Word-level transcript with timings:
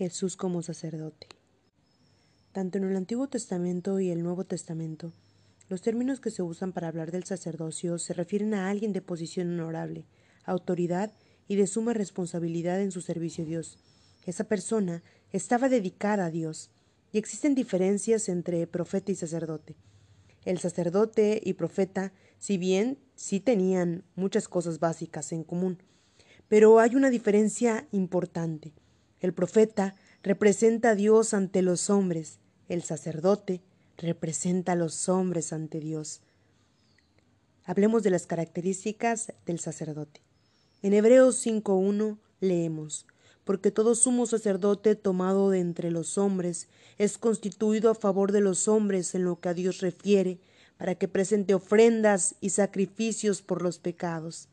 Jesús 0.00 0.34
como 0.34 0.62
sacerdote. 0.62 1.26
Tanto 2.52 2.78
en 2.78 2.84
el 2.84 2.96
Antiguo 2.96 3.28
Testamento 3.28 4.00
y 4.00 4.08
el 4.08 4.22
Nuevo 4.22 4.44
Testamento, 4.44 5.12
los 5.68 5.82
términos 5.82 6.20
que 6.20 6.30
se 6.30 6.40
usan 6.40 6.72
para 6.72 6.88
hablar 6.88 7.10
del 7.10 7.24
sacerdocio 7.24 7.98
se 7.98 8.14
refieren 8.14 8.54
a 8.54 8.70
alguien 8.70 8.94
de 8.94 9.02
posición 9.02 9.52
honorable, 9.52 10.06
autoridad 10.44 11.12
y 11.48 11.56
de 11.56 11.66
suma 11.66 11.92
responsabilidad 11.92 12.80
en 12.80 12.92
su 12.92 13.02
servicio 13.02 13.44
a 13.44 13.46
Dios. 13.46 13.76
Esa 14.24 14.44
persona 14.44 15.02
estaba 15.32 15.68
dedicada 15.68 16.24
a 16.24 16.30
Dios, 16.30 16.70
y 17.12 17.18
existen 17.18 17.54
diferencias 17.54 18.30
entre 18.30 18.66
profeta 18.66 19.12
y 19.12 19.16
sacerdote. 19.16 19.76
El 20.46 20.60
sacerdote 20.60 21.42
y 21.44 21.52
profeta, 21.52 22.14
si 22.38 22.56
bien 22.56 22.96
sí 23.16 23.38
tenían 23.38 24.04
muchas 24.14 24.48
cosas 24.48 24.80
básicas 24.80 25.30
en 25.32 25.44
común, 25.44 25.82
pero 26.48 26.78
hay 26.78 26.94
una 26.94 27.10
diferencia 27.10 27.86
importante. 27.92 28.72
El 29.20 29.34
profeta 29.34 29.94
representa 30.22 30.90
a 30.90 30.94
Dios 30.94 31.34
ante 31.34 31.62
los 31.62 31.90
hombres, 31.90 32.38
el 32.68 32.82
sacerdote 32.82 33.60
representa 33.98 34.72
a 34.72 34.76
los 34.76 35.08
hombres 35.08 35.52
ante 35.52 35.80
Dios. 35.80 36.20
Hablemos 37.64 38.02
de 38.02 38.10
las 38.10 38.26
características 38.26 39.32
del 39.44 39.60
sacerdote. 39.60 40.22
En 40.82 40.94
Hebreos 40.94 41.44
5.1 41.46 42.16
leemos, 42.40 43.06
porque 43.44 43.70
todo 43.70 43.94
sumo 43.94 44.26
sacerdote 44.26 44.94
tomado 44.94 45.50
de 45.50 45.60
entre 45.60 45.90
los 45.90 46.16
hombres 46.16 46.68
es 46.96 47.18
constituido 47.18 47.90
a 47.90 47.94
favor 47.94 48.32
de 48.32 48.40
los 48.40 48.68
hombres 48.68 49.14
en 49.14 49.24
lo 49.24 49.40
que 49.40 49.50
a 49.50 49.54
Dios 49.54 49.80
refiere, 49.80 50.38
para 50.78 50.94
que 50.94 51.08
presente 51.08 51.52
ofrendas 51.52 52.36
y 52.40 52.50
sacrificios 52.50 53.42
por 53.42 53.60
los 53.60 53.78
pecados. 53.78 54.48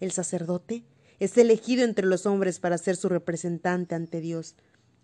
El 0.00 0.10
sacerdote 0.10 0.82
es 1.20 1.36
elegido 1.36 1.84
entre 1.84 2.06
los 2.06 2.26
hombres 2.26 2.60
para 2.60 2.78
ser 2.78 2.96
su 2.96 3.08
representante 3.08 3.94
ante 3.94 4.20
Dios. 4.20 4.54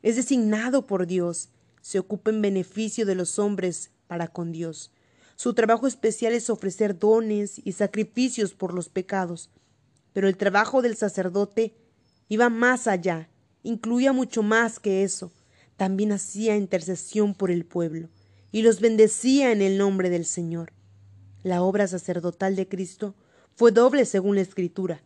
Es 0.03 0.17
designado 0.17 0.87
por 0.87 1.07
Dios, 1.07 1.49
se 1.81 1.99
ocupa 1.99 2.31
en 2.31 2.43
beneficio 2.43 3.05
de 3.05 3.15
los 3.15 3.39
hombres 3.39 3.91
para 4.07 4.29
con 4.29 4.53
Dios. 4.53 4.93
Su 5.37 5.55
trabajo 5.55 5.87
especial 5.87 6.33
es 6.33 6.49
ofrecer 6.51 6.99
dones 6.99 7.61
y 7.65 7.73
sacrificios 7.73 8.55
por 8.55 8.73
los 8.73 8.89
pecados. 8.89 9.51
Pero 10.13 10.29
el 10.29 10.37
trabajo 10.37 10.81
del 10.81 10.97
sacerdote 10.97 11.75
iba 12.29 12.49
más 12.49 12.87
allá, 12.87 13.29
incluía 13.63 14.13
mucho 14.13 14.43
más 14.43 14.79
que 14.79 15.03
eso. 15.03 15.33
También 15.77 16.13
hacía 16.13 16.57
intercesión 16.57 17.35
por 17.35 17.51
el 17.51 17.65
pueblo 17.65 18.09
y 18.53 18.63
los 18.63 18.81
bendecía 18.81 19.51
en 19.51 19.61
el 19.61 19.77
nombre 19.77 20.11
del 20.11 20.25
Señor. 20.25 20.73
La 21.43 21.63
obra 21.63 21.89
sacerdotal 21.89 22.55
de 22.55 22.69
Cristo 22.69 23.17
fue 23.57 23.73
doble 23.73 24.05
según 24.05 24.37
la 24.37 24.43
Escritura. 24.43 25.03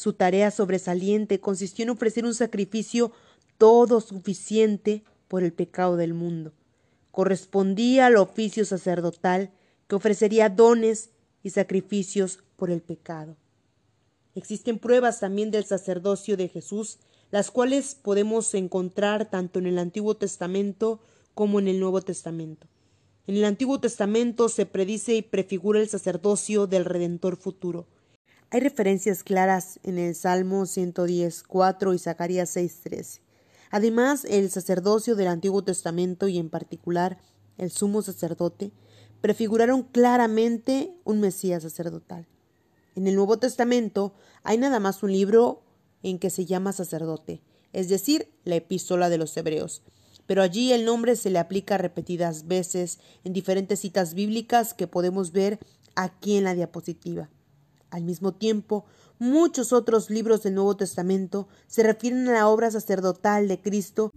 Su 0.00 0.14
tarea 0.14 0.50
sobresaliente 0.50 1.40
consistió 1.40 1.82
en 1.82 1.90
ofrecer 1.90 2.24
un 2.24 2.32
sacrificio 2.32 3.12
todo 3.58 4.00
suficiente 4.00 5.04
por 5.28 5.42
el 5.42 5.52
pecado 5.52 5.96
del 5.96 6.14
mundo. 6.14 6.54
Correspondía 7.10 8.06
al 8.06 8.16
oficio 8.16 8.64
sacerdotal 8.64 9.50
que 9.88 9.96
ofrecería 9.96 10.48
dones 10.48 11.10
y 11.42 11.50
sacrificios 11.50 12.38
por 12.56 12.70
el 12.70 12.80
pecado. 12.80 13.36
Existen 14.34 14.78
pruebas 14.78 15.20
también 15.20 15.50
del 15.50 15.66
sacerdocio 15.66 16.38
de 16.38 16.48
Jesús, 16.48 16.98
las 17.30 17.50
cuales 17.50 17.94
podemos 17.94 18.54
encontrar 18.54 19.28
tanto 19.28 19.58
en 19.58 19.66
el 19.66 19.78
Antiguo 19.78 20.16
Testamento 20.16 21.00
como 21.34 21.58
en 21.58 21.68
el 21.68 21.78
Nuevo 21.78 22.00
Testamento. 22.00 22.66
En 23.26 23.36
el 23.36 23.44
Antiguo 23.44 23.78
Testamento 23.80 24.48
se 24.48 24.64
predice 24.64 25.14
y 25.14 25.20
prefigura 25.20 25.78
el 25.78 25.90
sacerdocio 25.90 26.66
del 26.66 26.86
Redentor 26.86 27.36
futuro. 27.36 27.86
Hay 28.52 28.58
referencias 28.58 29.22
claras 29.22 29.78
en 29.84 29.96
el 29.96 30.16
Salmo 30.16 30.66
110, 30.66 31.44
4 31.44 31.94
y 31.94 31.98
Zacarías 32.00 32.50
6, 32.50 32.80
13. 32.82 33.20
Además, 33.70 34.24
el 34.24 34.50
sacerdocio 34.50 35.14
del 35.14 35.28
Antiguo 35.28 35.62
Testamento 35.62 36.26
y 36.26 36.36
en 36.36 36.50
particular 36.50 37.18
el 37.58 37.70
sumo 37.70 38.02
sacerdote 38.02 38.72
prefiguraron 39.20 39.84
claramente 39.84 40.92
un 41.04 41.20
Mesías 41.20 41.62
sacerdotal. 41.62 42.26
En 42.96 43.06
el 43.06 43.14
Nuevo 43.14 43.38
Testamento 43.38 44.14
hay 44.42 44.58
nada 44.58 44.80
más 44.80 45.04
un 45.04 45.12
libro 45.12 45.62
en 46.02 46.18
que 46.18 46.30
se 46.30 46.44
llama 46.44 46.72
sacerdote, 46.72 47.42
es 47.72 47.88
decir, 47.88 48.32
la 48.42 48.56
epístola 48.56 49.08
de 49.08 49.18
los 49.18 49.36
Hebreos, 49.36 49.82
pero 50.26 50.42
allí 50.42 50.72
el 50.72 50.84
nombre 50.84 51.14
se 51.14 51.30
le 51.30 51.38
aplica 51.38 51.78
repetidas 51.78 52.48
veces 52.48 52.98
en 53.22 53.32
diferentes 53.32 53.78
citas 53.78 54.14
bíblicas 54.14 54.74
que 54.74 54.88
podemos 54.88 55.30
ver 55.30 55.60
aquí 55.94 56.36
en 56.36 56.42
la 56.42 56.54
diapositiva. 56.54 57.30
Al 57.90 58.04
mismo 58.04 58.32
tiempo, 58.32 58.84
muchos 59.18 59.72
otros 59.72 60.10
libros 60.10 60.42
del 60.42 60.54
Nuevo 60.54 60.76
Testamento 60.76 61.48
se 61.66 61.82
refieren 61.82 62.28
a 62.28 62.32
la 62.32 62.48
obra 62.48 62.70
sacerdotal 62.70 63.48
de 63.48 63.60
Cristo 63.60 64.12